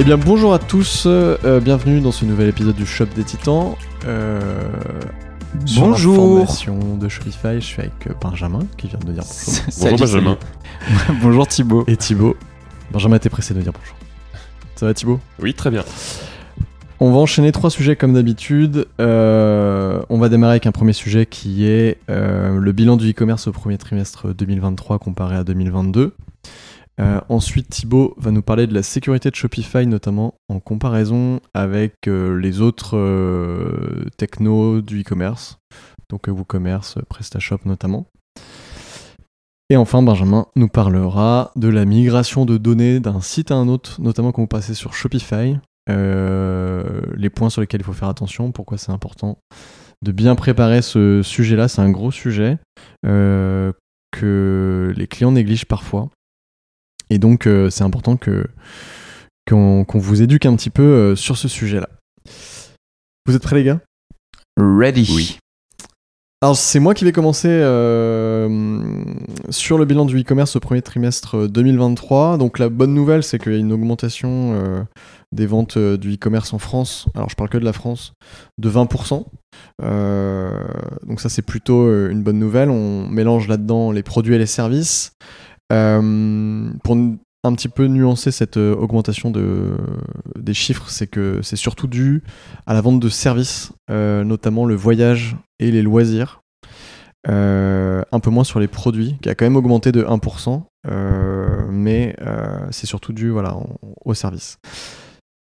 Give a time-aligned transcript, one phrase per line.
[0.00, 3.74] Eh bien bonjour à tous, euh, bienvenue dans ce nouvel épisode du Shop des Titans.
[4.06, 4.40] Euh,
[5.66, 6.46] sur Bonjour.
[6.98, 9.64] de Shopify, je suis avec euh, Benjamin qui vient de dire bonjour.
[9.68, 10.38] Salut, Benjamin.
[11.22, 11.84] bonjour Thibaut.
[11.86, 12.34] Et Thibaut.
[12.90, 13.94] Benjamin était pressé de dire bonjour.
[14.74, 15.20] Ça va Thibaut?
[15.38, 15.84] Oui, très bien.
[16.98, 18.86] On va enchaîner trois sujets comme d'habitude.
[19.02, 23.48] Euh, on va démarrer avec un premier sujet qui est euh, le bilan du e-commerce
[23.48, 26.14] au premier trimestre 2023 comparé à 2022.
[26.98, 31.94] Euh, ensuite, Thibaut va nous parler de la sécurité de Shopify, notamment en comparaison avec
[32.08, 35.58] euh, les autres euh, technos du e-commerce,
[36.10, 38.06] donc WooCommerce, PrestaShop notamment.
[39.70, 44.00] Et enfin, Benjamin nous parlera de la migration de données d'un site à un autre,
[44.00, 48.78] notamment quand vous passez sur Shopify, les points sur lesquels il faut faire attention, pourquoi
[48.78, 49.38] c'est important
[50.02, 51.68] de bien préparer ce sujet-là.
[51.68, 52.58] C'est un gros sujet
[53.04, 56.08] que les clients négligent parfois.
[57.10, 58.46] Et donc, euh, c'est important que
[59.48, 61.88] qu'on vous éduque un petit peu euh, sur ce sujet-là.
[63.26, 63.80] Vous êtes prêts, les gars?
[64.56, 65.12] Ready.
[65.12, 65.38] Oui.
[66.42, 69.04] Alors, c'est moi qui vais commencer euh,
[69.50, 72.38] sur le bilan du e-commerce au premier trimestre 2023.
[72.38, 74.82] Donc, la bonne nouvelle, c'est qu'il y a une augmentation euh,
[75.32, 77.08] des ventes du e-commerce en France.
[77.14, 78.14] Alors, je parle que de la France,
[78.56, 79.26] de 20%.
[79.82, 80.50] Euh,
[81.06, 82.70] donc, ça, c'est plutôt une bonne nouvelle.
[82.70, 85.12] On mélange là-dedans les produits et les services.
[85.72, 86.96] Euh, pour
[87.42, 89.76] un petit peu nuancer cette euh, augmentation de,
[90.38, 92.22] des chiffres, c'est que c'est surtout dû
[92.66, 96.42] à la vente de services, euh, notamment le voyage et les loisirs.
[97.26, 102.16] Un peu moins sur les produits, qui a quand même augmenté de 1%, euh, mais
[102.70, 103.56] c'est surtout dû voilà,
[104.04, 104.58] aux services.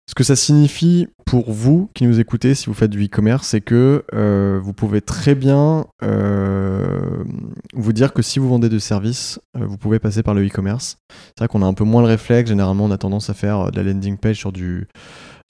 [0.06, 3.62] Ce que ça signifie pour vous qui nous écoutez, si vous faites du e-commerce, c'est
[3.62, 7.24] que euh, vous pouvez très bien euh,
[7.72, 10.98] vous dire que si vous vendez des services, euh, vous pouvez passer par le e-commerce.
[11.10, 12.50] C'est vrai qu'on a un peu moins le réflexe.
[12.50, 14.86] Généralement, on a tendance à faire de la landing page sur du,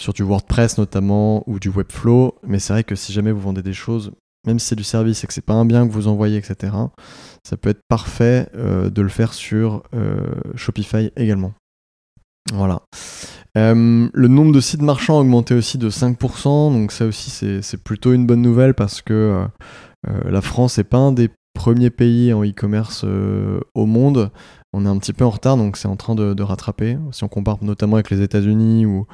[0.00, 2.36] sur du WordPress notamment ou du Webflow.
[2.46, 4.12] Mais c'est vrai que si jamais vous vendez des choses,
[4.46, 6.72] même si c'est du service et que c'est pas un bien que vous envoyez, etc.,
[7.46, 9.82] ça peut être parfait de le faire sur
[10.54, 11.54] Shopify également.
[12.52, 12.82] Voilà.
[13.56, 17.82] Euh, le nombre de sites marchands a augmenté aussi de 5%, donc ça aussi c'est
[17.82, 19.44] plutôt une bonne nouvelle parce que euh,
[20.08, 23.04] euh, la France n'est pas un des premiers pays en e-commerce
[23.74, 24.30] au monde.
[24.72, 26.98] On est un petit peu en retard, donc c'est en train de, rattraper.
[27.12, 29.06] Si on compare notamment avec les États-Unis ou,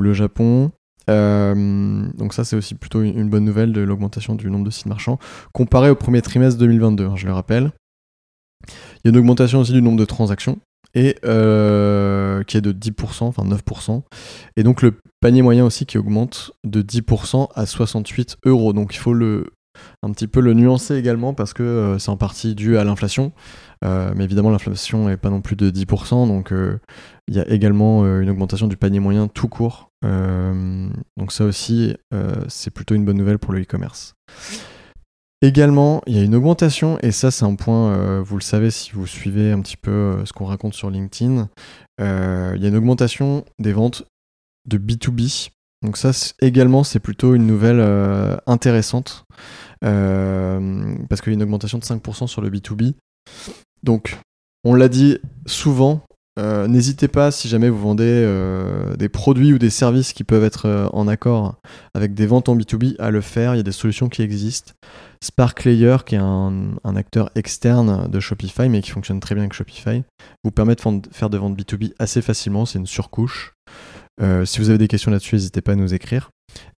[0.00, 0.72] le Japon.
[1.06, 4.86] Donc ça c'est aussi plutôt une, une bonne nouvelle de l'augmentation du nombre de sites
[4.86, 5.18] marchands
[5.52, 7.72] comparé au premier trimestre 2022, hein, je le rappelle.
[8.68, 10.58] Il y a une augmentation aussi du nombre de transactions
[10.94, 14.02] et euh, qui est de 10%, enfin 9%.
[14.56, 18.72] Et donc le panier moyen aussi qui augmente de 10% à 68 euros.
[18.72, 19.46] Donc il faut le,
[20.02, 23.32] un petit peu le nuancer également parce que euh, c'est en partie dû à l'inflation.
[23.84, 26.28] Euh, mais évidemment l'inflation n'est pas non plus de 10%.
[26.28, 26.52] Donc
[27.28, 29.90] il y a également une augmentation du panier moyen tout court.
[30.02, 31.96] Donc ça aussi,
[32.48, 34.14] c'est plutôt une bonne nouvelle pour le e-commerce.
[35.44, 38.70] Également, il y a une augmentation, et ça c'est un point, euh, vous le savez
[38.70, 41.48] si vous suivez un petit peu euh, ce qu'on raconte sur LinkedIn,
[42.00, 44.04] euh, il y a une augmentation des ventes
[44.68, 45.50] de B2B.
[45.82, 47.80] Donc ça également c'est plutôt une nouvelle
[48.46, 49.24] intéressante,
[49.80, 52.94] parce qu'il y a une augmentation de 5% sur le B2B.
[53.82, 54.16] Donc
[54.62, 56.02] on l'a dit souvent,
[56.38, 58.24] n'hésitez pas si jamais vous vendez
[58.96, 61.56] des produits ou des services qui peuvent être en accord
[61.94, 64.74] avec des ventes en B2B à le faire, il y a des solutions qui existent.
[65.22, 70.02] Sparklayer, qui est un, acteur externe de Shopify, mais qui fonctionne très bien avec Shopify,
[70.44, 70.80] vous permet de
[71.12, 72.66] faire des ventes B2B assez facilement.
[72.66, 73.54] C'est une surcouche.
[74.44, 76.30] si vous avez des questions là-dessus, n'hésitez pas à nous écrire.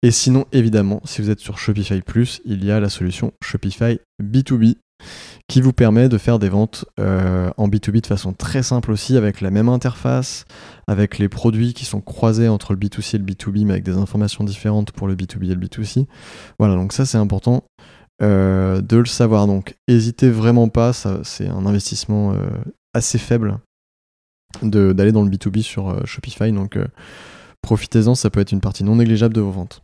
[0.02, 4.00] Et sinon, évidemment, si vous êtes sur Shopify Plus, il y a la solution Shopify
[4.22, 4.76] B2B
[5.48, 9.16] qui vous permet de faire des ventes euh, en B2B de façon très simple aussi,
[9.16, 10.44] avec la même interface,
[10.86, 13.96] avec les produits qui sont croisés entre le B2C et le B2B, mais avec des
[13.96, 16.06] informations différentes pour le B2B et le B2C.
[16.58, 17.84] Voilà, donc ça c'est important euh,
[18.22, 19.46] de le savoir.
[19.46, 22.36] Donc n'hésitez vraiment pas, c'est un investissement euh,
[22.94, 23.58] assez faible
[24.62, 26.78] d'aller dans le B2B sur Shopify, donc
[27.62, 29.82] profitez-en, ça peut être une partie non négligeable de vos ventes.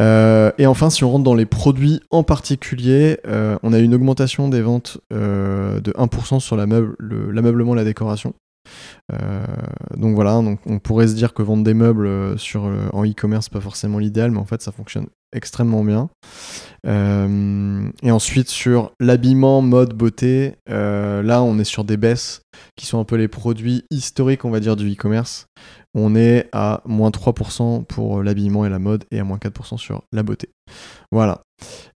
[0.00, 3.94] Euh, et enfin, si on rentre dans les produits en particulier, euh, on a une
[3.94, 8.34] augmentation des ventes euh, de 1% sur l'ameublement et la décoration.
[9.96, 12.62] donc voilà, donc on pourrait se dire que vendre des meubles sur,
[12.92, 16.08] en e-commerce, pas forcément l'idéal, mais en fait ça fonctionne extrêmement bien.
[16.86, 22.42] et ensuite sur l'habillement, mode, beauté, là on est sur des baisses
[22.76, 25.46] qui sont un peu les produits historiques, on va dire, du e-commerce
[25.94, 30.02] on est à moins 3% pour l'habillement et la mode et à moins 4% sur
[30.12, 30.50] la beauté.
[31.12, 31.42] Voilà.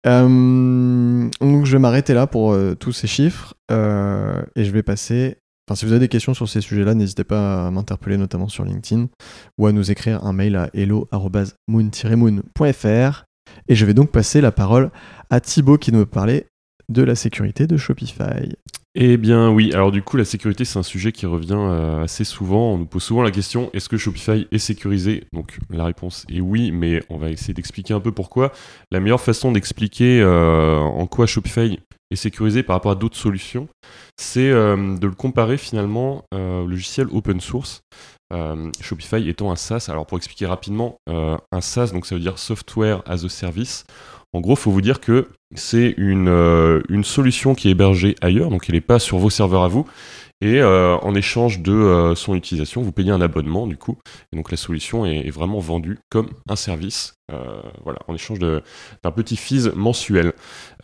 [0.06, 4.82] Euh, donc je vais m'arrêter là pour euh, tous ces chiffres euh, et je vais
[4.82, 5.38] passer.
[5.66, 8.64] Enfin, si vous avez des questions sur ces sujets-là, n'hésitez pas à m'interpeller notamment sur
[8.64, 9.06] LinkedIn
[9.56, 13.25] ou à nous écrire un mail à hello@moon-moon.fr.
[13.69, 14.90] Et je vais donc passer la parole
[15.31, 16.49] à Thibaut qui nous parlait
[16.90, 18.56] de la sécurité de Shopify.
[18.96, 22.23] Eh bien oui, alors du coup la sécurité c'est un sujet qui revient euh, assez
[22.23, 25.25] souvent, on nous pose souvent la question est-ce que Shopify est sécurisé?
[25.32, 28.52] Donc la réponse est oui, mais on va essayer d'expliquer un peu pourquoi.
[28.93, 31.81] La meilleure façon d'expliquer euh, en quoi Shopify
[32.12, 33.67] est sécurisé par rapport à d'autres solutions,
[34.17, 37.82] c'est euh, de le comparer finalement au logiciel open source.
[38.81, 43.00] Shopify étant un SaaS, alors pour expliquer rapidement, un SaaS, donc ça veut dire Software
[43.06, 43.85] as a Service.
[44.34, 48.69] En gros, faut vous dire que c'est une, euh, solution qui est hébergée ailleurs, donc
[48.69, 49.86] elle n'est pas sur vos serveurs à vous.
[50.40, 53.96] Et euh, en échange de euh, son utilisation, vous payez un abonnement du coup.
[54.32, 57.14] Et donc la solution est, vraiment vendue comme un service,
[57.84, 60.32] voilà, en échange d'un petit fees mensuel.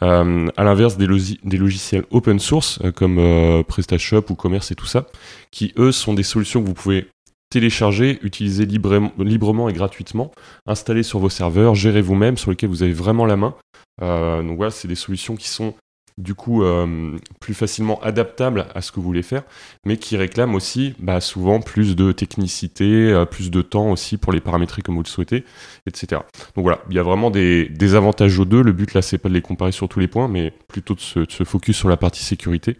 [0.01, 0.25] à
[0.65, 1.09] l'inverse des,
[1.43, 5.07] des, logiciels open source comme PrestaShop ou Commerce et tout ça,
[5.51, 7.09] qui eux sont des solutions que vous pouvez
[7.51, 10.31] télécharger, utiliser librement et gratuitement,
[10.67, 13.55] installer sur vos serveurs, gérer vous-même, sur lesquels vous avez vraiment la main.
[14.03, 15.75] Euh, donc voilà, c'est des solutions qui sont
[16.17, 19.43] du coup euh, plus facilement adaptables à ce que vous voulez faire,
[19.87, 24.33] mais qui réclament aussi bah, souvent plus de technicité, euh, plus de temps aussi pour
[24.33, 25.45] les paramétrer comme vous le souhaitez,
[25.87, 26.23] etc.
[26.55, 28.63] Donc voilà, il y a vraiment des, avantages aux deux.
[28.63, 31.01] Le but là, c'est pas de les comparer sur tous les points, mais plutôt de
[31.01, 32.77] se, de se focus sur la partie sécurité,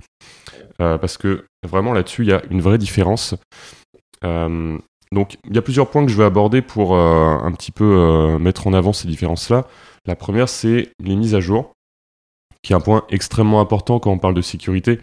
[0.79, 3.35] parce que vraiment là-dessus, il y a une vraie différence.
[4.25, 4.79] Euh,
[5.13, 7.85] donc il y a plusieurs points que je vais aborder pour euh, un petit peu
[7.85, 9.67] euh, mettre en avant ces différences-là.
[10.07, 11.73] La première, c'est les mises à jour,
[12.63, 14.99] qui est un point extrêmement important quand on parle de sécurité.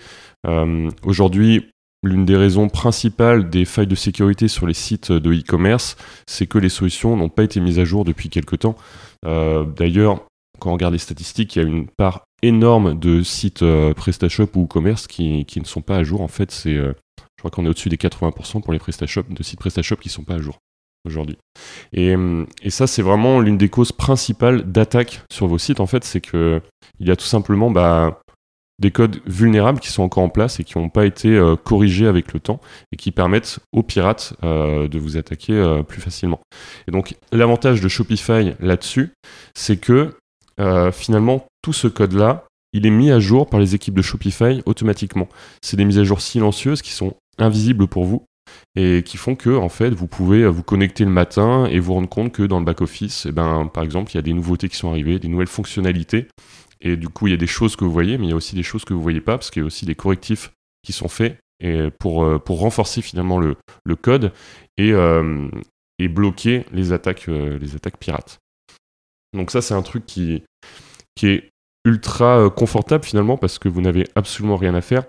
[1.03, 1.69] Aujourd'hui,
[2.03, 5.97] L'une des raisons principales des failles de sécurité sur les sites de e-commerce,
[6.27, 8.75] c'est que les solutions n'ont pas été mises à jour depuis quelque temps.
[9.25, 10.23] D'ailleurs,
[10.59, 13.65] quand on regarde les statistiques, il y a une part énorme de sites
[13.95, 16.21] PrestaShop ou e-commerce qui, qui, ne sont pas à jour.
[16.21, 16.77] En fait, c'est
[17.37, 20.13] je crois qu'on est au-dessus des 80% pour les PrestaShop, de sites PrestaShop qui ne
[20.13, 20.57] sont pas à jour
[21.05, 21.37] aujourd'hui.
[21.93, 22.15] Et,
[22.63, 26.19] et, ça, c'est vraiment l'une des causes principales d'attaque sur vos sites, en fait, c'est
[26.19, 26.61] qu'il
[26.99, 28.19] y a tout simplement bah,
[28.79, 32.07] des codes vulnérables qui sont encore en place et qui n'ont pas été euh, corrigés
[32.07, 32.59] avec le temps
[32.91, 36.39] et qui permettent aux pirates euh, de vous attaquer euh, plus facilement.
[36.87, 39.11] Et donc, l'avantage de Shopify là-dessus,
[39.56, 40.15] c'est que
[40.91, 45.27] finalement, tout ce code-là, il est mis à jour par les équipes de Shopify automatiquement.
[45.61, 48.25] C'est des mises à jour silencieuses qui sont invisibles pour vous
[48.75, 52.09] et qui font que en fait vous pouvez vous connecter le matin et vous rendre
[52.09, 54.69] compte que dans le back office eh ben par exemple il y a des nouveautés
[54.69, 56.27] qui sont arrivées des nouvelles fonctionnalités
[56.79, 58.37] et du coup il y a des choses que vous voyez mais il y a
[58.37, 60.51] aussi des choses que vous voyez pas parce qu'il y a aussi des correctifs
[60.83, 63.56] qui sont faits euh, pour renforcer finalement le,
[63.95, 64.31] code
[64.77, 65.49] et, euh,
[65.97, 68.37] et bloquer les attaques, euh, les attaques pirates.
[69.33, 70.44] Donc ça c'est un truc qui
[71.23, 71.49] est
[71.83, 75.06] ultra confortable finalement parce que vous n'avez absolument rien à faire.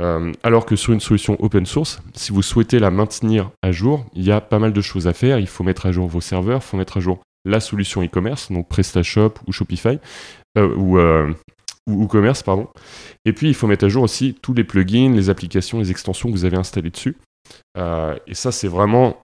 [0.00, 4.06] Euh, alors que sur une solution open source, si vous souhaitez la maintenir à jour,
[4.14, 5.38] il y a pas mal de choses à faire.
[5.38, 8.52] Il faut mettre à jour vos serveurs, il faut mettre à jour la solution e-commerce,
[8.52, 9.98] donc PrestaShop ou Shopify,
[10.58, 11.32] euh, ou, euh,
[11.86, 12.68] ou, commerce, pardon.
[13.24, 16.28] Et puis, il faut mettre à jour aussi tous les plugins, les applications, les extensions
[16.28, 17.16] que vous avez installées dessus.
[17.76, 19.18] et ça, c'est vraiment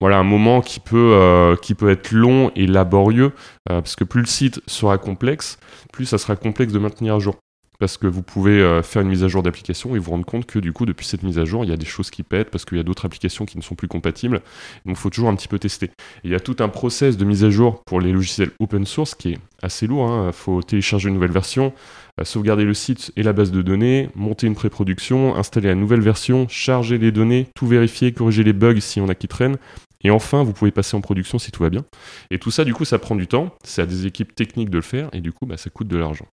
[0.00, 3.32] voilà, un moment qui peut, qui peut être long et laborieux,
[3.66, 5.58] parce que plus le site sera complexe,
[5.92, 7.36] plus ça sera complexe de maintenir à jour
[7.80, 10.46] parce que vous pouvez euh, faire une mise à jour d'application et vous rendre compte
[10.46, 12.50] que du coup depuis cette mise à jour il y a des choses qui pètent
[12.50, 14.42] parce qu'il y a d'autres applications qui ne sont plus compatibles
[14.84, 15.90] donc il faut toujours un petit peu tester
[16.22, 19.14] il y a tout un process de mise à jour pour les logiciels open source
[19.14, 20.32] qui est assez lourd il hein.
[20.32, 21.72] faut télécharger une nouvelle version
[22.20, 26.02] euh, sauvegarder le site et la base de données monter une pré-production installer la nouvelle
[26.02, 29.56] version charger les données tout vérifier corriger les bugs si on a qui traînent
[30.02, 31.84] Et enfin, vous pouvez passer en production si tout va bien.
[32.30, 33.54] Et tout ça, du coup, ça prend du temps.
[33.64, 35.10] C'est à des équipes techniques de le faire.
[35.12, 36.26] Et du coup, bah, ça coûte de l'argent.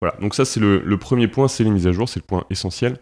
[0.00, 2.44] Voilà, donc ça c'est le, premier point, c'est les mises à jour, c'est le point
[2.50, 2.98] essentiel.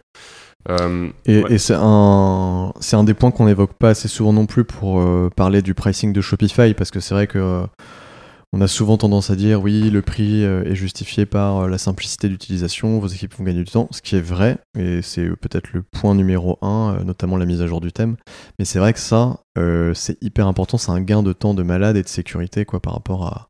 [0.69, 4.65] Euh, et, c'est un, c'est un des points qu'on n'évoque pas assez souvent non plus
[4.65, 7.65] pour euh, parler du pricing de Shopify, parce que c'est vrai que euh,
[8.51, 12.99] on a souvent tendance à dire oui, le prix est justifié par la simplicité d'utilisation,
[12.99, 16.15] vos équipes vont gagner du temps, ce qui est vrai, et c'est peut-être le point
[16.15, 18.17] numéro un, notamment la mise à jour du thème.
[18.57, 19.41] Mais c'est vrai que ça,
[19.93, 22.93] c'est hyper important, c'est un gain de temps de malade et de sécurité quoi, par
[22.93, 23.48] rapport à,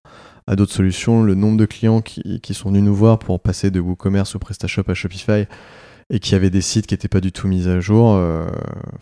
[0.50, 1.22] à d'autres solutions.
[1.22, 4.84] Le nombre de clients qui, sont venus nous voir pour passer de WooCommerce ou PrestaShop
[4.88, 5.46] à Shopify
[6.10, 8.48] et qui avaient des sites qui n'étaient pas du tout mis à jour, euh,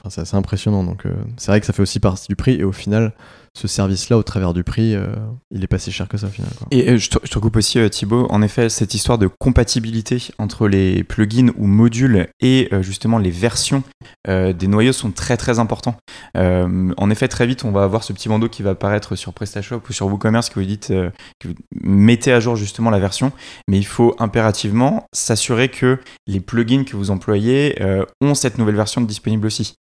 [0.10, 0.84] c'est assez impressionnant.
[0.84, 3.14] Donc euh, c'est vrai que ça fait aussi partie du prix et au final,
[3.58, 5.08] ce service-là, au travers du prix, euh,
[5.50, 6.68] il est pas si cher que ça finalement.
[6.70, 10.68] Et euh, je, te, coupe aussi euh, Thibaut, en effet, cette histoire de compatibilité entre
[10.68, 13.84] les plugins ou modules et justement les versions
[14.28, 15.96] des noyaux sont très très importants.
[16.36, 19.82] en effet, très vite, on va avoir ce petit bandeau qui va apparaître sur PrestaShop
[19.90, 23.32] ou sur WooCommerce que vous dites que vous mettez à jour justement la version,
[23.68, 27.82] mais il faut impérativement s'assurer que les plugins que vous employez
[28.22, 29.76] ont cette nouvelle version disponible aussi.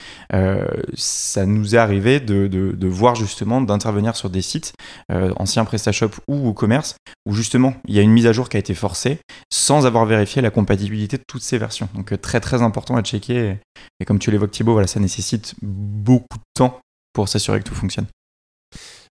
[0.93, 4.73] ça nous est arrivé de, de voir justement d'intervenir sur des sites,
[5.11, 6.95] euh, anciens PrestaShop ou commerce
[7.25, 9.19] où justement il y a une mise à jour qui a été forcée
[9.51, 11.89] sans avoir vérifié la compatibilité de toutes ces versions.
[11.95, 13.57] Donc euh, très très important à checker.
[13.99, 16.79] Et, comme tu l'évoques Thibaut, voilà, ça nécessite beaucoup de temps
[17.13, 18.07] pour s'assurer que tout fonctionne.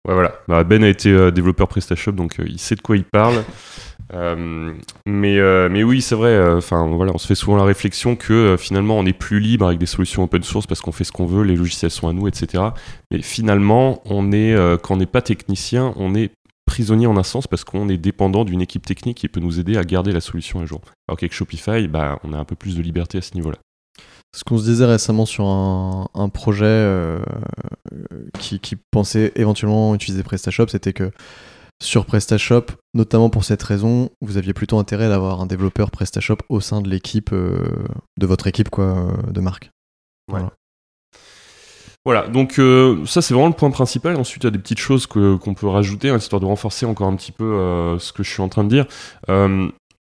[0.08, 0.34] Ouais, voilà.
[0.48, 3.44] Bah, ben a été euh, développeur PrestaShop, donc il sait de quoi il parle.
[4.14, 4.74] Euh,
[5.06, 6.30] mais, euh, mais oui, c'est vrai.
[6.30, 9.68] Euh, enfin, voilà, on se fait souvent la réflexion que finalement, on est plus libre
[9.68, 12.14] avec des solutions open source parce qu'on fait ce qu'on veut, les logiciels sont à
[12.14, 12.64] nous, etc.
[13.12, 16.32] Mais finalement, on est, quand on n'est pas technicien, on est
[16.66, 19.76] prisonnier en un sens parce qu'on est dépendant d'une équipe technique qui peut nous aider
[19.78, 20.82] à garder la solution à jour.
[21.08, 23.58] Alors qu'avec Shopify, bah, on a un peu plus de liberté à ce niveau-là.
[24.36, 27.18] Ce qu'on se disait récemment sur un, projet
[28.40, 31.12] qui, qui, pensait éventuellement utiliser PrestaShop, c'était que
[31.82, 36.60] sur PrestaShop, notamment pour cette raison, vous aviez plutôt intérêt d'avoir un développeur PrestaShop au
[36.60, 37.86] sein de l'équipe, euh,
[38.18, 39.72] de votre équipe euh, de marque.
[42.06, 42.28] Voilà.
[42.28, 44.16] Donc euh, ça c'est vraiment le point principal.
[44.18, 47.08] Ensuite, il y a des petites choses qu'on peut rajouter, hein, histoire de renforcer encore
[47.08, 48.86] un petit peu ce que je suis en train de dire.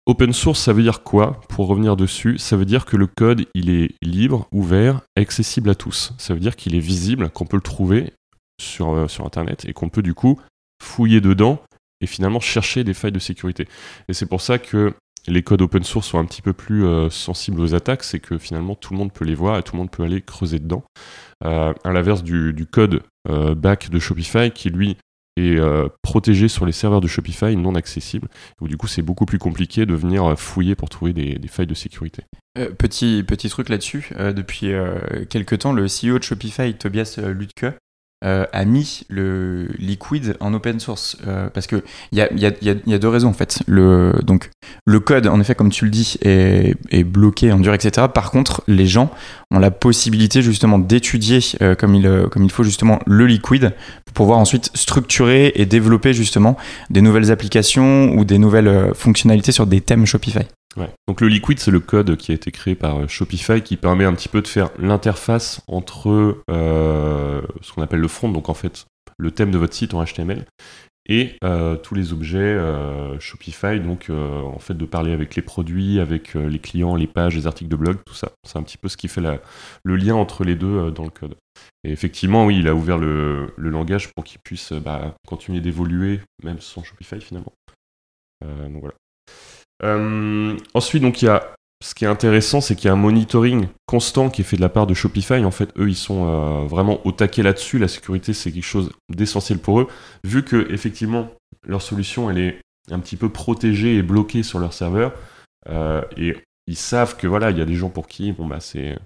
[0.08, 1.40] Open source, ça veut dire quoi?
[1.48, 5.76] Pour revenir dessus, ça veut dire que le code, il est libre, ouvert, accessible à
[5.76, 6.12] tous.
[6.18, 8.12] Ça veut dire qu'il est visible, qu'on peut le trouver
[8.60, 10.40] sur, sur Internet et qu'on peut du coup
[10.82, 11.60] fouiller dedans
[12.00, 13.68] et finalement chercher des failles de sécurité.
[14.08, 14.94] Et c'est pour ça que
[15.26, 18.38] les codes open source sont un petit peu plus euh, sensibles aux attaques, c'est que
[18.38, 20.84] finalement tout le monde peut les voir et tout le monde peut aller creuser dedans.
[21.44, 24.96] Euh, à l'inverse du, code euh, back de Shopify qui lui
[25.38, 25.60] est
[26.02, 28.28] protégé sur les serveurs de Shopify non accessibles,
[28.60, 31.74] où du coup c'est beaucoup plus compliqué de venir fouiller pour trouver des, failles de
[31.74, 32.22] sécurité.
[32.78, 34.72] petit, petit truc là-dessus, depuis
[35.30, 37.66] quelques temps, le CEO de Shopify, Tobias Lutke,
[38.24, 42.46] euh, a mis le Liquid en open source euh, parce que il y a, y,
[42.46, 43.60] a, y a, deux raisons en fait.
[43.68, 44.50] Le, donc
[44.86, 48.08] le code, en effet, comme tu le dis, est, est, bloqué en dur, etc.
[48.12, 49.12] Par contre, les gens
[49.52, 53.72] ont la possibilité justement d'étudier euh, comme, il, comme il faut justement le Liquid
[54.06, 56.56] pour pouvoir ensuite structurer et développer justement
[56.90, 60.40] des nouvelles applications ou des nouvelles fonctionnalités sur des thèmes Shopify.
[61.06, 64.04] Donc le Liquid, c'est le code qui a été créé par euh, Shopify qui permet
[64.04, 68.54] un petit peu de faire l'interface entre euh, ce qu'on appelle le front, donc en
[68.54, 68.86] fait
[69.18, 70.44] le thème de votre site en HTML,
[71.10, 72.58] et euh, tous les objets
[73.18, 77.46] Shopify, donc en fait de parler avec les produits, avec les clients, les pages, les
[77.46, 78.30] articles de blog, tout ça.
[78.46, 79.22] C'est un petit peu ce qui fait
[79.82, 81.34] le lien entre les deux dans le code.
[81.82, 86.60] Et effectivement, oui, il a ouvert le, langage pour qu'il puisse bah, continuer d'évoluer, même
[86.60, 87.52] sans Shopify finalement.
[88.42, 88.94] donc voilà.
[89.84, 92.96] Euh, ensuite, donc il y a ce qui est intéressant, c'est qu'il y a un
[92.96, 95.44] monitoring constant qui est fait de la part de Shopify.
[95.44, 97.78] En fait, eux, ils sont euh, vraiment au taquet là-dessus.
[97.78, 99.88] La sécurité, c'est quelque chose d'essentiel pour eux,
[100.24, 101.30] vu que effectivement
[101.66, 105.12] leur solution, elle est un petit peu protégée et bloquée sur leur serveur.
[105.68, 108.60] Euh, et ils savent que voilà, il y a des gens pour qui, bon bah
[108.60, 108.98] c'est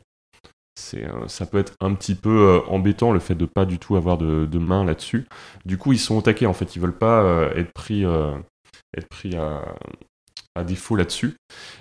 [0.75, 4.17] c'est, ça peut être un petit peu embêtant le fait de pas du tout avoir
[4.17, 5.26] de, main là-dessus.
[5.67, 6.75] Du coup, ils sont au taquet en fait.
[6.76, 9.62] Ils veulent pas être pris, être pris à,
[10.54, 11.37] à défaut là-dessus.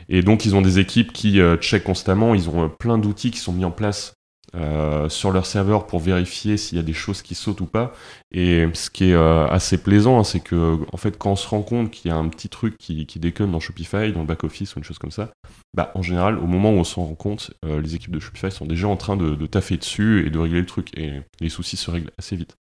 [0.09, 2.35] Et donc, ils ont des équipes qui euh, checkent constamment.
[2.35, 4.13] Ils ont euh, plein d'outils qui sont mis en place
[4.55, 7.93] euh, sur leur serveur pour vérifier s'il y a des choses qui sautent ou pas.
[8.31, 11.61] Et ce qui est assez plaisant, hein, c'est que en fait, quand on se rend
[11.61, 14.79] compte qu'il y a un petit truc qui, déconne dans Shopify, dans le back-office ou
[14.79, 15.31] une chose comme ça,
[15.73, 18.65] bah, en général, au moment où on s'en rend compte, les équipes de Shopify sont
[18.65, 20.97] déjà en train de, de taffer dessus et de régler le truc.
[20.97, 22.55] Et les soucis se règlent assez vite.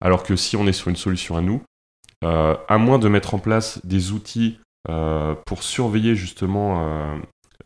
[0.00, 1.62] Alors que si on est sur une solution à nous,
[2.22, 4.58] à moins de mettre en place des outils
[5.44, 7.18] pour surveiller justement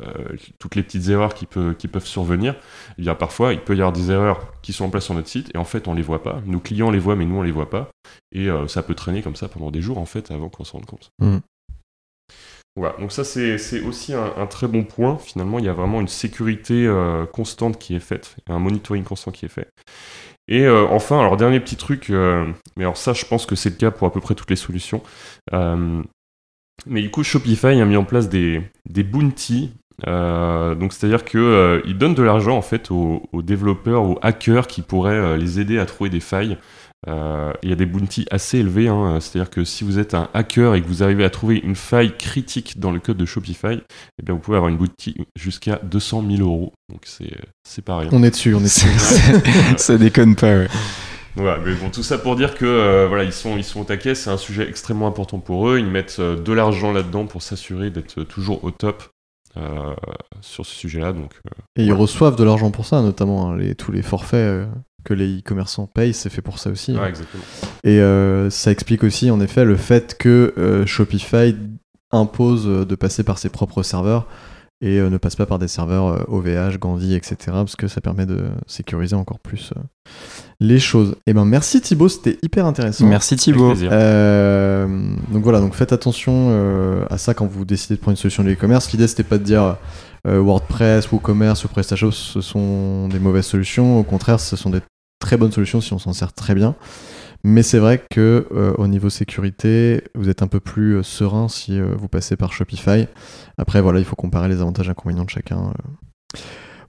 [0.03, 1.47] euh, toutes les petites erreurs qui,
[1.79, 2.55] qui peuvent survenir,
[2.99, 5.15] il y a parfois, il peut y avoir des erreurs qui sont en place sur
[5.15, 6.41] notre site et en fait on les voit pas.
[6.47, 7.91] Nos clients les voient mais nous on les voit pas
[8.33, 10.87] et ça peut traîner comme ça pendant des jours en fait avant qu'on s'en rende
[10.87, 11.11] compte.
[11.19, 11.39] Mm.
[12.77, 15.19] Voilà, donc ça c'est aussi un, très bon point.
[15.19, 16.91] Finalement, il y a vraiment une sécurité
[17.33, 19.69] constante qui est faite, un monitoring constant qui est fait.
[20.50, 22.45] Et euh, enfin, alors dernier petit truc, euh,
[22.77, 24.57] mais alors ça je pense que c'est le cas pour à peu près toutes les
[24.57, 25.03] solutions.
[26.87, 29.70] Euh, mais du coup, Shopify a mis en place des, des bounties.
[30.06, 35.37] donc c'est-à-dire qu'ils donnent de l'argent en fait aux, aux, développeurs, aux hackers qui pourraient
[35.37, 36.56] les aider à trouver des failles
[37.08, 39.18] euh, il y a des bounties assez élevés, hein.
[39.20, 42.14] c'est-à-dire que si vous êtes un hacker et que vous arrivez à trouver une faille
[42.16, 43.80] critique dans le code de Shopify,
[44.18, 46.75] eh bien vous pouvez avoir une bounty jusqu'à 200 000 euros.
[46.90, 48.10] Donc c'est pas rien.
[48.12, 48.88] On est dessus, on est dessus.
[49.78, 50.68] ça déconne pas, ouais.
[51.40, 53.85] Voilà, mais bon, tout ça pour dire que euh, voilà, ils sont, ils sont au
[53.85, 55.78] taquet, c'est un sujet extrêmement important pour eux.
[55.78, 59.04] Ils mettent euh, de l'argent là-dedans pour s'assurer d'être toujours au top
[60.42, 61.12] sur ce sujet-là.
[61.12, 61.32] Donc,
[61.76, 64.68] et ils reçoivent de l'argent pour ça, notamment hein, les, tous les forfaits
[65.04, 66.97] que les e-commerçants payent, c'est fait pour ça aussi.
[66.97, 67.06] Hein.
[67.06, 67.42] exactement.
[67.85, 71.56] Et euh, ça explique aussi en effet le fait que euh, Shopify
[72.11, 74.26] impose euh, de passer par ses propres serveurs
[74.80, 77.37] et ne passe pas par des serveurs OVH, Gandhi, etc.
[77.46, 79.72] parce que ça permet de sécuriser encore plus
[80.58, 81.12] les choses.
[81.26, 83.06] Et eh ben merci Thibaut, c'était hyper intéressant.
[83.06, 83.75] Merci Thibaut.
[83.75, 88.52] donc voilà, donc faites attention à ça quand vous décidez de prendre une solution de
[88.52, 88.90] e-commerce.
[88.92, 89.76] L'idée c'était pas de dire
[90.25, 93.99] WordPress, WooCommerce ou PrestaShop ce sont des mauvaises solutions.
[93.99, 94.80] Au contraire, ce sont des
[95.20, 96.75] très bonne solution si on s'en sert très bien.
[97.42, 101.49] Mais c'est vrai que euh, au niveau sécurité, vous êtes un peu plus euh, serein
[101.49, 103.06] si euh, vous passez par Shopify.
[103.56, 105.73] Après, voilà, il faut comparer les avantages et inconvénients de chacun.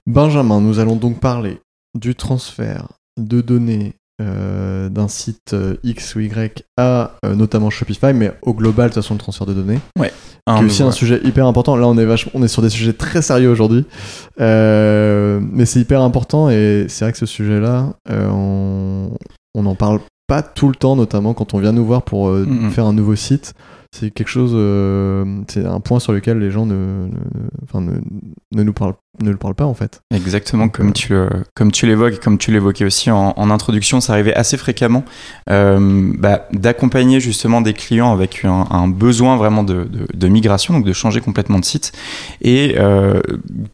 [0.06, 1.60] Benjamin, nous allons donc parler
[1.98, 8.90] du transfert de données d'un site X ou Y à notamment Shopify, mais au global,
[8.90, 9.80] de toute façon, le transfert de données.
[9.98, 10.12] Ouais.
[10.46, 11.74] qui est aussi un sujet hyper important.
[11.74, 13.84] Là, on est, vachement, on est sur des sujets très sérieux aujourd'hui.
[14.38, 19.10] mais c'est hyper important et c'est vrai que ce sujet-là, on,
[19.56, 19.98] on en parle
[20.32, 23.16] pas tout le temps, notamment quand on vient nous voir pour euh, faire un nouveau
[23.16, 23.52] site
[23.94, 27.10] c'est quelque chose, euh, c'est un point sur lequel les gens ne,
[27.62, 30.00] enfin, ne, nous parlent, ne le parlent pas en fait.
[30.14, 31.14] Exactement, comme, euh, tu,
[31.54, 35.04] comme tu l'évoques, comme tu l'évoquais aussi en, introduction, ça arrivait assez fréquemment
[35.46, 41.20] bah, d'accompagner justement des clients avec un, besoin vraiment de, de, migration, donc de changer
[41.20, 41.92] complètement de site,
[42.40, 42.74] et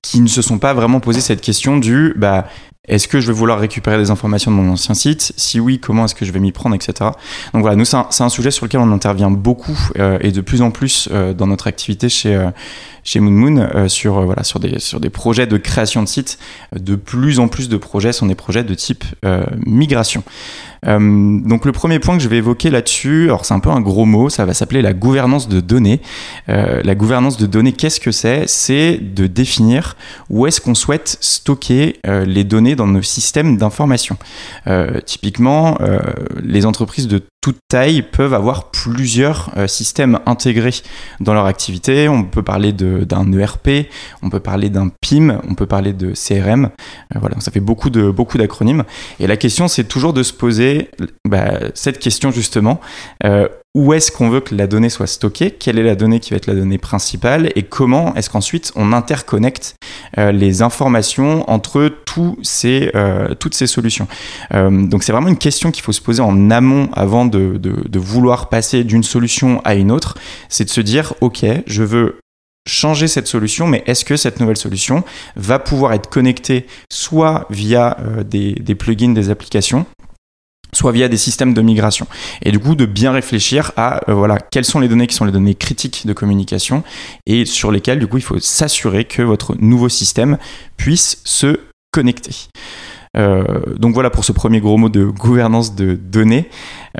[0.02, 2.48] qui ne se sont pas vraiment posé cette question du bah,
[2.88, 5.32] est-ce que je vais vouloir récupérer des informations de mon ancien site?
[5.36, 7.10] Si oui, comment est-ce que je vais m'y prendre, etc.
[7.52, 10.62] Donc voilà, nous, c'est un, sujet sur lequel on intervient beaucoup euh, et de plus
[10.62, 12.50] en plus euh, dans notre activité chez, euh,
[13.04, 16.38] chez Moon Moon sur, voilà, sur, des, sur des projets de création de sites.
[16.74, 19.04] De plus en plus de projets sont des projets de type
[19.66, 20.22] migration.
[20.86, 23.80] Euh, donc le premier point que je vais évoquer là-dessus, alors c'est un peu un
[23.80, 26.00] gros mot, ça va s'appeler la gouvernance de données.
[26.48, 28.44] Euh, la gouvernance de données, qu'est-ce que c'est?
[28.46, 29.96] C'est de définir
[30.30, 34.16] où est-ce qu'on souhaite stocker euh, les données dans nos systèmes d'information.
[35.06, 35.78] typiquement,
[36.42, 40.74] les entreprises de toute taille peuvent avoir plusieurs systèmes intégrés
[41.20, 42.08] dans leur activité.
[42.08, 43.88] On peut parler d'un ERP,
[44.22, 46.70] on peut parler d'un PIM, on peut parler de CRM.
[47.14, 48.84] voilà, ça fait beaucoup de beaucoup d'acronymes.
[49.20, 50.90] Et la question, c'est toujours de se poser
[51.28, 52.80] bah, cette question justement.
[53.24, 55.50] Euh, où est-ce qu'on veut que la donnée soit stockée?
[55.50, 57.52] Quelle est la donnée qui va être la donnée principale?
[57.54, 59.76] Et comment est-ce qu'ensuite on interconnecte
[60.16, 61.88] euh, les informations entre
[62.42, 64.08] ces, euh, toutes ces solutions
[64.52, 67.60] Donc c'est vraiment une question qu'il faut se poser en amont avant de,
[67.98, 70.16] vouloir passer d'une solution à une autre.
[70.48, 72.20] C'est de se dire, ok, je veux
[72.66, 75.04] changer cette solution, mais est-ce que cette nouvelle solution
[75.36, 77.96] va pouvoir être connectée soit via
[78.28, 79.86] des, des, plugins, des applications,
[80.72, 82.06] soit via des systèmes de migration.
[82.42, 85.24] Et du coup, de bien réfléchir à euh, voilà quelles sont les données qui sont
[85.24, 86.82] les données critiques de communication
[87.26, 90.38] et sur lesquelles du coup il faut s'assurer que votre nouveau système
[90.76, 91.60] puisse se
[93.16, 93.42] Euh,
[93.76, 96.48] donc voilà pour ce premier gros mot de gouvernance de données.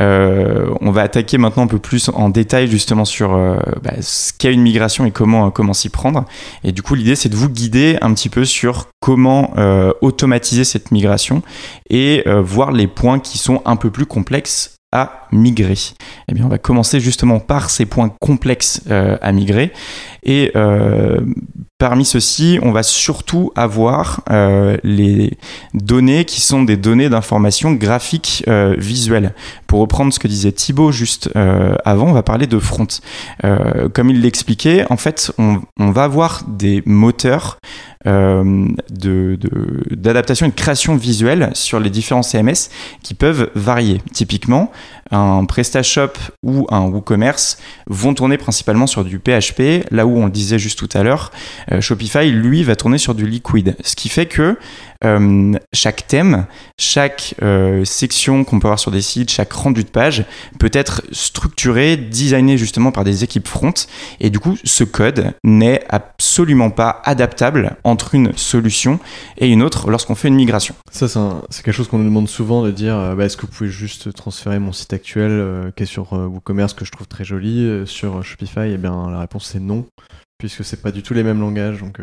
[0.01, 4.33] Euh, on va attaquer maintenant un peu plus en détail justement sur euh, bah, ce
[4.33, 6.25] qu'est une migration et comment, comment s'y prendre.
[6.65, 9.55] Et du coup, l'idée, c'est de vous guider un petit peu sur comment
[10.01, 11.43] automatiser cette migration
[11.89, 15.79] et voir les points qui sont un peu plus complexes à migrer
[16.29, 19.73] Eh bien, on va commencer justement par ces points complexes à migrer.
[20.23, 21.21] Et euh,
[21.79, 25.39] parmi ceux-ci, on va surtout avoir euh, les
[25.75, 28.45] données qui sont des données d'information graphique
[28.77, 29.35] visuelle.
[29.67, 31.31] Pour reprendre ce que disait Thibaut juste
[31.85, 32.87] avant, on va parler de front.
[33.93, 37.59] comme il l'expliquait, en fait, on, on, va avoir des moteurs
[39.91, 42.71] d'adaptation et de création visuelle sur les différents CMS
[43.03, 44.01] qui peuvent varier.
[44.13, 44.71] Typiquement,
[45.11, 50.31] un PrestaShop ou un WooCommerce vont tourner principalement sur du PHP, là où on le
[50.31, 51.31] disait juste tout à l'heure,
[51.73, 53.77] euh, Shopify, lui, va tourner sur du Liquid.
[53.83, 54.57] Ce qui fait que
[55.05, 56.47] euh, chaque thème,
[56.79, 60.25] chaque euh, section qu'on peut avoir sur des sites, chaque rendu de page
[60.59, 63.75] peut être structuré, designé justement par des équipes front.
[64.21, 68.99] Et du coup, ce code n'est absolument pas adaptable entre une solution
[69.37, 70.75] et une autre lorsqu'on fait une migration.
[70.91, 71.07] Ça,
[71.51, 74.13] c'est quelque chose qu'on nous demande souvent de dire bah, est-ce que vous pouvez juste
[74.15, 78.71] transférer mon site actuel qui est sur WooCommerce que je trouve très joli sur Shopify?
[78.73, 79.87] Eh bien, la réponse c'est non,
[80.39, 81.81] puisque c'est pas du tout les mêmes langages.
[81.81, 82.01] Donc,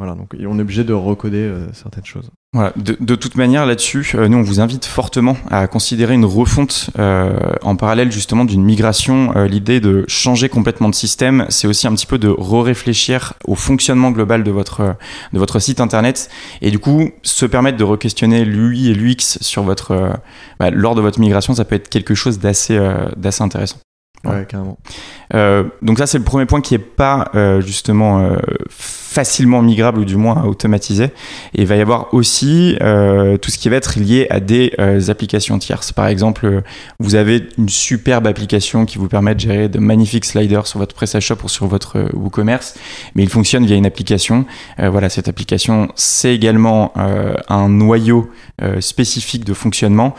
[0.00, 2.30] voilà, donc on est obligé de recoder euh, certaines choses.
[2.54, 6.88] Voilà, de, toute manière là-dessus, euh, nous on vous invite fortement à considérer une refonte
[6.98, 9.34] euh, en parallèle justement d'une migration.
[9.44, 14.10] L'idée de changer complètement de système, c'est aussi un petit peu de re-réfléchir au fonctionnement
[14.10, 14.96] global de votre,
[15.34, 16.30] de votre site internet
[16.62, 21.20] et du coup se permettre de re-questionner l'UI et l'UX sur bah, lors de votre
[21.20, 22.80] migration, ça peut être quelque chose d'assez
[23.18, 23.76] d'assez intéressant.
[24.24, 24.78] Ouais, carrément.
[25.34, 28.36] Euh, donc ça, c'est le premier point qui est pas euh, justement euh,
[28.68, 31.04] facilement migrable ou du moins automatisé.
[31.54, 34.72] Et il va y avoir aussi tout ce qui va être lié à des
[35.08, 35.90] applications tierces.
[35.90, 36.62] Par exemple,
[37.00, 40.94] vous avez une superbe application qui vous permet de gérer de magnifiques sliders sur votre
[40.94, 42.74] PrestaShop ou sur votre WooCommerce,
[43.16, 44.46] mais il fonctionne via une application.
[44.78, 48.30] voilà, cette application, c'est également un noyau
[48.78, 50.14] spécifique de fonctionnement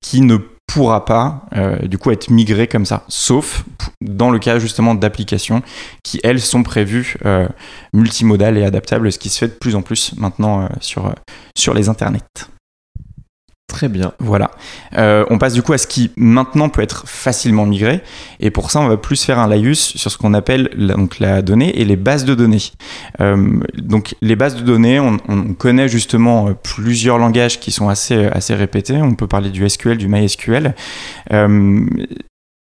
[0.00, 3.64] qui ne pourra pas euh, du coup être migré comme ça, sauf
[4.00, 5.62] dans le cas justement d'applications
[6.02, 7.46] qui elles sont prévues euh,
[7.92, 11.14] multimodales et adaptables, ce qui se fait de plus en plus maintenant euh, sur,
[11.54, 12.48] sur les internets.
[13.72, 14.12] Très bien.
[14.18, 14.50] Voilà.
[14.98, 18.02] Euh, on passe du coup à ce qui maintenant peut être facilement migré.
[18.38, 21.18] Et pour ça, on va plus faire un laïus sur ce qu'on appelle la, donc,
[21.20, 22.70] la donnée et les bases de données.
[23.22, 25.16] Euh, donc les bases de données, on,
[25.54, 29.00] connaît justement euh, plusieurs langages qui sont assez, assez répétés.
[29.00, 30.74] On peut parler du SQL, du MySQL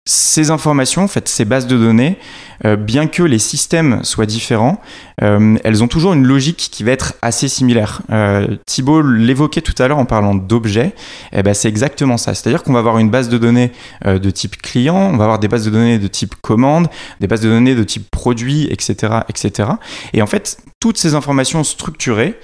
[0.08, 2.18] ces informations, en ces bases de données,
[2.66, 4.80] euh, bien que les systèmes soient différents,
[5.22, 8.02] euh, elles ont toujours une logique qui va être assez similaire.
[8.10, 10.88] Euh, Thibault l'évoquait tout à l'heure en parlant d'objets,
[11.34, 12.34] et eh ben c'est exactement ça.
[12.34, 13.74] C'est-à-dire qu'on va avoir une base de données
[14.06, 16.88] de type client, on va avoir des bases de données de type commande,
[17.20, 19.72] des bases de données de type produit, etc., etc.
[20.14, 22.40] Et en fait, toutes ces informations structurées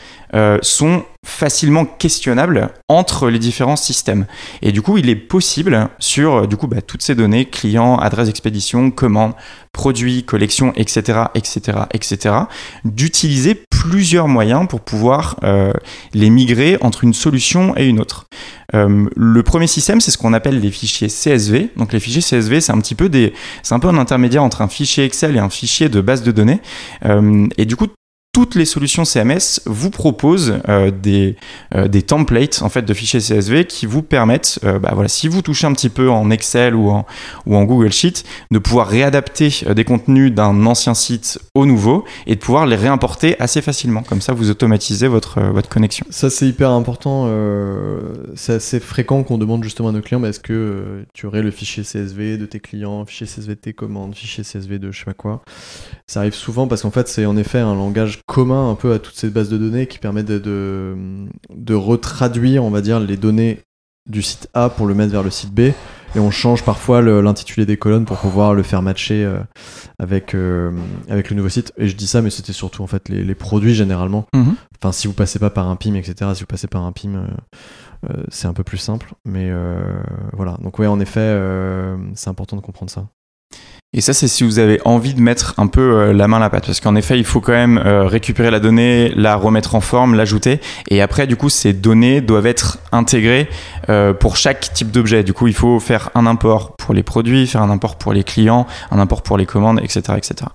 [0.61, 4.25] sont facilement questionnables entre les différents systèmes.
[4.61, 8.27] Et du coup, il est possible sur du coup bah, toutes ces données client, adresse
[8.27, 9.33] d'expédition, commande,
[9.71, 12.35] produits, collection, etc., etc., etc.,
[12.85, 15.73] d'utiliser plusieurs moyens pour pouvoir euh,
[16.13, 18.25] les migrer entre une solution et une autre.
[18.75, 21.71] Euh, le premier système, c'est ce qu'on appelle les fichiers CSV.
[21.75, 24.61] Donc les fichiers CSV, c'est un petit peu des, c'est un peu un intermédiaire entre
[24.61, 26.61] un fichier Excel et un fichier de base de données.
[27.05, 27.87] Euh, et du coup,
[28.33, 31.35] toutes les solutions CMS vous proposent euh, des,
[31.75, 35.27] euh, des templates en fait de fichiers CSV qui vous permettent, euh, bah, voilà, si
[35.27, 37.05] vous touchez un petit peu en Excel ou en,
[37.45, 42.33] ou en Google Sheet, de pouvoir réadapter des contenus d'un ancien site au nouveau et
[42.33, 44.01] de pouvoir les réimporter assez facilement.
[44.01, 46.05] Comme ça, vous automatisez votre, votre connexion.
[46.09, 47.29] Ça, c'est hyper important.
[48.35, 51.83] c'est assez fréquent qu'on demande justement à nos clients, est-ce que tu aurais le fichier
[51.83, 55.13] CSV de tes clients, fichier CSV de tes commandes, fichier CSV de je sais pas
[55.13, 55.43] quoi?
[56.07, 58.99] Ça arrive souvent parce qu'en fait, c'est en effet un langage commun un peu à
[58.99, 60.95] toutes ces bases de données qui permettent de,
[61.53, 63.59] de, retraduire, on va dire, les données
[64.09, 65.71] du site A pour le mettre vers le site B.
[66.15, 69.39] Et on change parfois l'intitulé des colonnes pour pouvoir le faire matcher euh,
[69.97, 70.71] avec, euh,
[71.09, 71.73] avec le nouveau site.
[71.77, 74.27] Et je dis ça, mais c'était surtout en fait les, produits généralement.
[74.33, 74.55] Mhm.
[74.79, 77.15] Enfin, si vous passez pas par un PIM, etc., si vous passez par un PIM,
[78.09, 79.13] euh, c'est un peu plus simple.
[79.25, 79.51] Mais
[80.33, 80.57] voilà.
[80.61, 81.35] Donc, ouais, en effet,
[82.13, 83.07] c'est important de comprendre ça.
[83.95, 86.39] Et ça, c'est si vous avez envie de mettre un peu euh, la main à
[86.39, 89.75] la pâte, parce qu'en effet, il faut quand même euh, récupérer la donnée, la remettre
[89.75, 93.47] en forme, l'ajouter, et après, du coup, ces données doivent être intégrées
[93.89, 95.23] euh, pour chaque type d'objet.
[95.23, 98.23] Du coup, il faut faire un import pour les produits, faire un import pour les
[98.23, 100.49] clients, un import pour les commandes, etc., etc.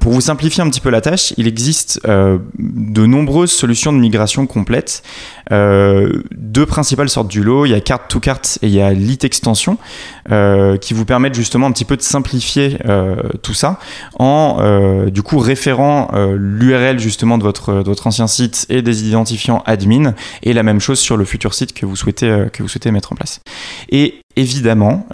[0.00, 4.46] pour vous simplifier un petit peu la tâche, il existe de nombreuses solutions de migration
[4.46, 5.02] complète.
[5.50, 8.92] deux principales sortes du lot, il y a Cart to Cart et il y a
[8.92, 9.78] Lit Extension,
[10.80, 13.78] qui vous permettent justement un petit peu de simplifier euh, tout ça
[14.18, 19.62] en euh, du coup référant euh, l'URL justement de votre, ancien site et des identifiants
[19.66, 22.90] admin et la même chose sur le futur site que vous souhaitez, que vous souhaitez
[22.90, 23.40] mettre en place.
[23.90, 25.06] Et évidemment,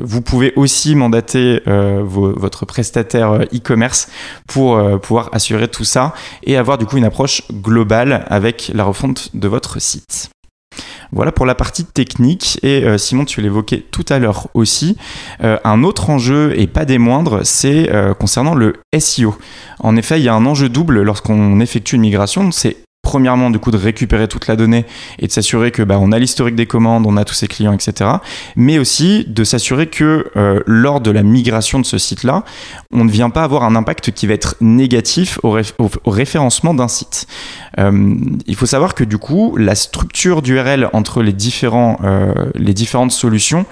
[0.00, 4.08] vous pouvez aussi mandater votre prestataire e-commerce
[4.46, 6.14] pour pouvoir assurer tout ça
[6.44, 10.30] et avoir du coup une approche globale avec la refonte de votre site.
[11.12, 12.58] Voilà pour la partie technique.
[12.62, 14.96] Et euh, Simon, tu l'évoquais tout à l'heure aussi.
[15.42, 19.36] Euh, un autre enjeu, et pas des moindres, c'est concernant le SEO.
[19.80, 22.50] En effet, il y a un enjeu double lorsqu'on effectue une migration.
[22.50, 24.84] C'est premièrement du coup de récupérer toute la donnée
[25.18, 27.72] et de s'assurer que bah, on a l'historique des commandes, on a tous ses clients,
[27.72, 28.10] etc.
[28.56, 32.44] Mais aussi de s'assurer que euh, lors de la migration de ce site-là,
[32.92, 35.58] on ne vient pas avoir un impact qui va être négatif au,
[36.06, 37.26] référencement d'un site.
[37.78, 38.14] Euh,
[38.46, 43.12] il faut savoir que du coup, la structure d'URL entre les, différents, euh, les différentes
[43.12, 43.66] solutions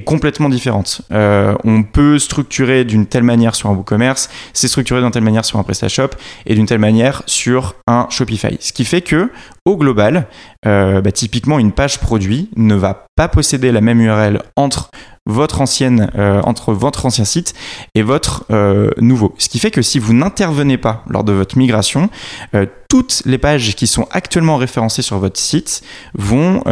[0.00, 1.02] complètement différente.
[1.12, 5.44] Euh, on peut structurer d'une telle manière sur un WooCommerce, c'est structuré d'une telle manière
[5.44, 6.10] sur un PrestaShop
[6.46, 8.56] et d'une telle manière sur un Shopify.
[8.60, 9.30] Ce qui fait que,
[9.64, 10.26] au global,
[10.66, 14.90] euh, bah, typiquement une page produit ne va pas posséder la même URL entre
[15.26, 17.54] votre ancienne euh, entre votre ancien site
[17.94, 19.34] et votre euh, nouveau.
[19.38, 22.08] Ce qui fait que si vous n'intervenez pas lors de votre migration,
[22.54, 25.82] euh, toutes les pages qui sont actuellement référencées sur votre site
[26.14, 26.62] vont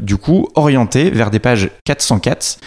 [0.00, 2.58] du coup orienter vers des pages 404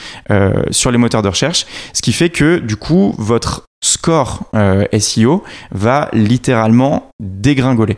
[0.69, 4.51] sur les moteurs de recherche, ce qui fait que du coup votre score
[4.99, 7.97] SEO va littéralement dégringoler.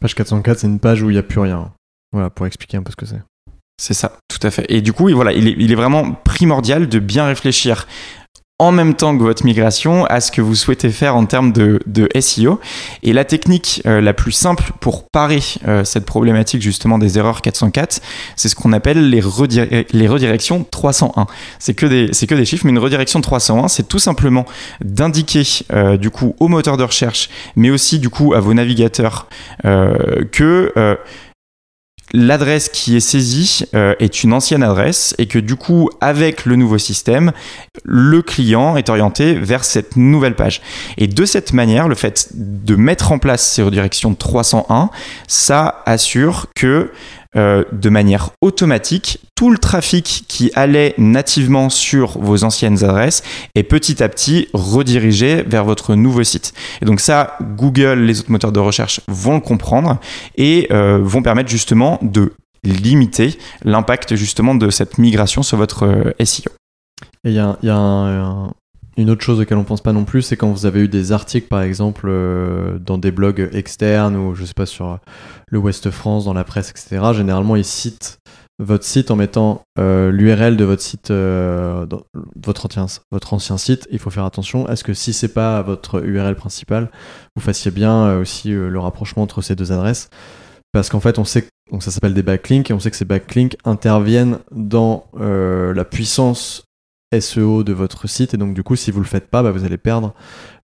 [0.00, 1.72] Page 404, c'est une page où il n'y a plus rien.
[2.12, 3.22] Voilà, pour expliquer un peu ce que c'est.
[3.76, 4.66] C'est ça, tout à fait.
[4.68, 7.86] Et du coup, voilà, il est, vraiment primordial de bien réfléchir
[8.62, 11.80] en même temps que votre migration à ce que vous souhaitez faire en termes de,
[12.20, 12.60] SEO.
[13.02, 17.42] Et la technique euh, la plus simple pour parer euh, cette problématique justement des erreurs
[17.42, 18.00] 404,
[18.36, 21.26] c'est ce qu'on appelle les, redirections 301.
[21.58, 24.46] C'est que, des, que des chiffres, mais une redirection 301, c'est tout simplement
[24.80, 29.26] d'indiquer euh, du coup au moteur de recherche, mais aussi du coup à vos navigateurs
[29.64, 30.72] que
[32.12, 36.56] l'adresse qui est saisie euh, est une ancienne adresse et que du coup, avec le
[36.56, 37.32] nouveau système,
[37.84, 40.60] le client est orienté vers cette nouvelle page.
[40.98, 44.90] Et de cette manière, le fait de mettre en place ces redirections 301,
[45.26, 46.90] ça assure que
[47.36, 53.22] euh, de manière automatique tout le trafic qui allait nativement sur vos anciennes adresses
[53.54, 56.52] est petit à petit redirigé vers votre nouveau site.
[56.80, 59.98] Et donc ça, Google, les autres moteurs de recherche vont le comprendre
[60.36, 66.24] et euh, vont permettre justement de limiter l'impact justement de cette migration sur votre euh,
[66.24, 66.52] SEO.
[67.24, 68.52] Il y a un,
[68.96, 71.12] une autre chose auquel on pense pas non plus, c'est quand vous avez eu des
[71.12, 74.98] articles, par exemple, euh, dans des blogs externes ou je sais pas sur
[75.48, 77.00] le Ouest France, dans la presse, etc.
[77.14, 78.18] Généralement, ils citent
[78.58, 81.86] votre site en mettant euh, l'URL de votre site, euh,
[82.36, 83.88] votre, ancien, site.
[83.90, 86.90] Il faut faire attention à ce que si c'est pas votre URL principale,
[87.34, 90.10] vous fassiez bien aussi le rapprochement entre ces deux adresses?
[90.72, 91.48] Parce qu'en fait, on sait que
[91.80, 96.64] ça s'appelle des backlinks et on sait que ces backlinks interviennent dans la puissance
[97.20, 99.64] SEO de votre site et donc du coup si vous le faites pas bah, vous
[99.64, 100.14] allez perdre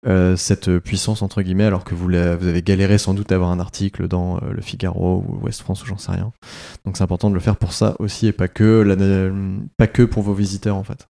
[0.05, 3.59] euh, cette puissance entre guillemets alors que vous, avez galéré sans doute à avoir un
[3.59, 6.31] article dans euh, le Figaro ou West France ou j'en sais rien
[6.85, 10.23] donc c'est important de le faire pour ça aussi et pas que, pas que pour
[10.23, 11.07] vos visiteurs en fait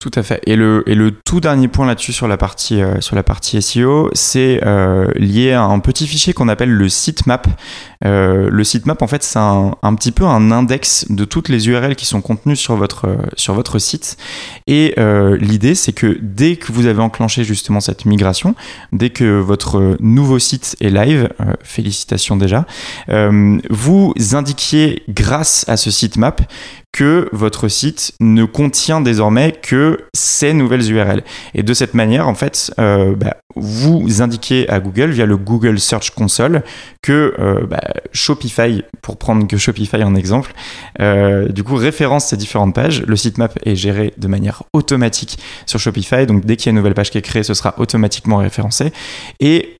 [0.00, 0.40] tout à fait.
[0.46, 5.64] Et le, tout dernier point là-dessus sur la partie, euh, SEO, c'est euh, lié à
[5.64, 7.48] un petit fichier qu'on appelle le sitemap.
[8.04, 11.96] Euh, le sitemap, en fait, c'est un, petit peu un index de toutes les URL
[11.96, 13.08] qui sont contenues sur votre,
[13.48, 14.16] votre site.
[14.66, 14.94] Et
[15.38, 18.54] l'idée, c'est que dès que vous avez enclenché justement cette migration,
[18.92, 21.28] dès que votre nouveau site est live,
[21.62, 22.66] félicitations déjà,
[23.70, 26.42] vous indiquiez grâce à ce sitemap
[26.92, 31.22] que votre site ne contient désormais que ces nouvelles URL.
[31.54, 35.78] Et de cette manière, en fait, euh, bah, vous indiquez à Google via le Google
[35.78, 36.62] Search Console
[37.02, 37.80] que euh, bah,
[38.12, 40.52] Shopify, pour prendre que Shopify en exemple,
[41.00, 43.02] euh, du coup référence ces différentes pages.
[43.06, 46.76] Le sitemap est géré de manière automatique sur Shopify, donc dès qu'il y a une
[46.76, 48.92] nouvelle page qui est créée, ce sera automatiquement référencé.
[49.40, 49.77] Et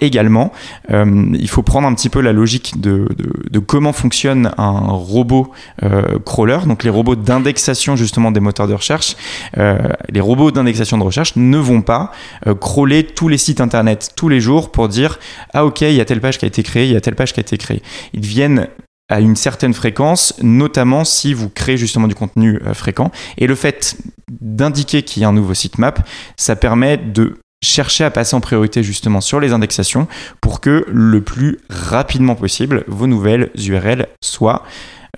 [0.00, 0.52] également,
[0.92, 3.08] euh, il faut prendre un petit peu la logique de,
[3.50, 5.50] de, comment fonctionne un robot
[5.82, 9.16] euh, crawler, donc les robots d'indexation justement des moteurs de recherche.
[9.58, 9.78] Euh,
[10.10, 12.12] les robots d'indexation de recherche ne vont pas
[12.60, 15.18] crawler tous les sites internet tous les jours pour dire
[15.52, 17.16] ah ok il y a telle page qui a été créée, il y a telle
[17.16, 17.82] page qui a été créée.
[18.12, 18.68] Ils viennent
[19.08, 23.10] à une certaine fréquence, notamment si vous créez justement du contenu fréquent.
[23.38, 23.96] Et le fait
[24.30, 26.06] d'indiquer qu'il y a un nouveau sitemap,
[26.36, 30.06] ça permet de chercher à passer en priorité justement sur les indexations
[30.40, 34.64] pour que le plus rapidement possible vos nouvelles URL soient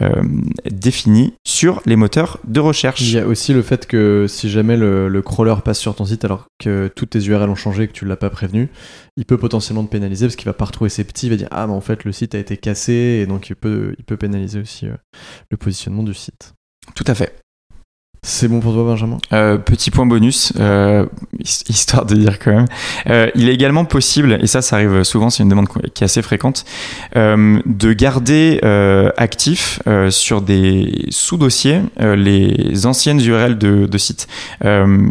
[0.02, 0.22] euh,
[0.70, 3.00] définies sur les moteurs de recherche.
[3.00, 6.22] Il y a aussi le fait que si jamais le, crawler passe sur ton site
[6.24, 8.68] alors que toutes tes URL ont changé et que tu ne l'as pas prévenu,
[9.16, 11.48] il peut potentiellement te pénaliser parce qu'il va pas retrouver ses petits, il va dire
[11.50, 14.18] ah mais en fait le site a été cassé et donc il peut, il peut
[14.18, 14.96] pénaliser aussi euh,
[15.50, 16.52] le positionnement du site.
[16.94, 17.34] Tout à fait.
[18.28, 19.18] C'est bon pour toi, Benjamin?
[19.32, 21.06] Euh, petit point bonus, euh,
[21.38, 22.64] his- histoire de dire quand même.
[23.08, 26.04] Euh, il est également possible, et ça, ça arrive souvent, c'est une demande qui est
[26.06, 26.64] assez fréquente,
[27.14, 28.58] de garder
[29.16, 34.26] actif euh, sur des sous-dossiers les anciennes URL de, sites.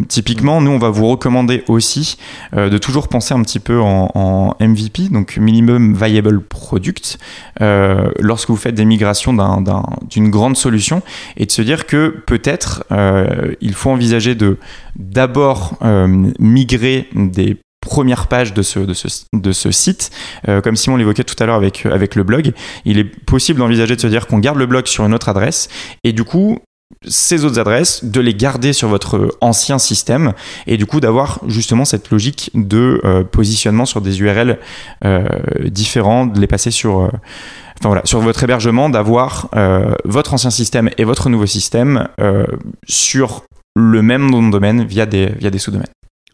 [0.09, 2.17] Typiquement, nous, on va vous recommander aussi
[2.53, 7.17] de toujours penser un petit peu en, MVP, donc Minimum Viable Product,
[7.61, 11.01] lorsque vous faites des migrations d'un- d'un- d'une grande solution,
[11.37, 12.83] et de se dire que peut-être
[13.61, 14.57] il faut envisager de
[14.95, 16.07] d'abord euh,
[16.39, 20.11] migrer des premières pages de ce site,
[20.47, 23.95] Euh, comme Simon l'évoquait tout à l'heure avec, avec le blog, il est possible d'envisager
[23.95, 25.69] de se dire qu'on garde le blog sur une autre adresse,
[26.03, 26.59] et du coup,
[27.07, 30.33] ces autres adresses, de les garder sur votre ancien système,
[30.67, 34.59] et du coup d'avoir justement cette logique de euh, positionnement sur des URL
[35.03, 35.27] euh,
[35.65, 36.99] différents, de les passer sur...
[37.01, 37.09] euh,
[37.79, 42.45] Enfin voilà, sur votre hébergement, d'avoir euh, votre ancien système et votre nouveau système euh,
[42.87, 43.43] sur
[43.75, 45.89] le même nom de domaine via des, via des sous-domaines.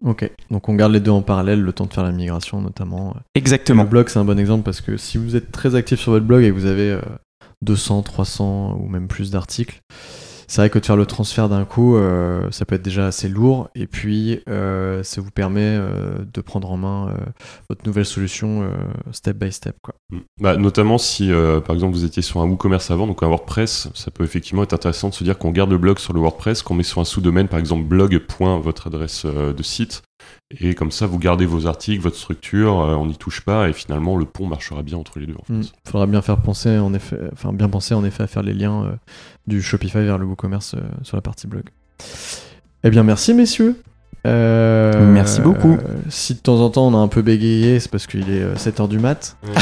[0.05, 3.15] Ok, donc on garde les deux en parallèle le temps de faire la migration notamment.
[3.33, 3.81] Exactement.
[3.81, 6.27] Le blog c'est un bon exemple parce que si vous êtes très actif sur votre
[6.27, 7.01] blog et que vous avez euh,
[7.63, 9.79] 200, 300 ou même plus d'articles,
[10.51, 13.29] c'est vrai que de faire le transfert d'un coup, euh, ça peut être déjà assez
[13.29, 17.15] lourd et puis euh, ça vous permet euh, de prendre en main
[17.69, 18.69] votre nouvelle solution
[19.13, 19.77] step by step.
[19.81, 19.95] Quoi.
[20.41, 21.31] Bah, notamment si,
[21.65, 24.73] par exemple, vous étiez sur un WooCommerce avant, donc un WordPress, ça peut effectivement être
[24.73, 27.05] intéressant de se dire qu'on garde le blog sur le WordPress, qu'on met sur un
[27.05, 28.19] sous-domaine, par exemple blog.
[28.61, 30.01] votre adresse de site,
[30.59, 34.17] et comme ça, vous gardez vos articles, votre structure, on n'y touche pas, et finalement,
[34.17, 35.35] le pont marchera bien entre les deux.
[35.39, 35.71] En fait.
[35.85, 38.53] Il faudra bien faire penser en effet, enfin bien penser en effet à faire les
[38.53, 38.99] liens
[39.47, 41.63] du Shopify vers le WooCommerce euh, sur la partie blog.
[42.83, 43.75] Eh bien merci messieurs.
[44.27, 45.73] Euh, Merci beaucoup.
[45.73, 45.77] euh,
[46.09, 48.87] si de temps en temps on a un peu bégayé, c'est parce qu'il est 7h
[48.87, 49.35] du mat.